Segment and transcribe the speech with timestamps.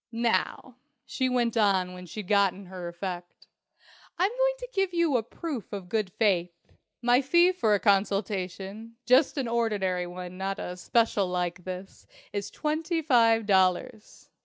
[0.11, 3.45] "Now," she went on when she'd got her effect,
[4.17, 6.73] "I'm going to give you a proof of good faith.
[7.03, 12.49] My fee for a consultation just an ordinary one, not a special like this is
[12.49, 14.29] twenty five dollars.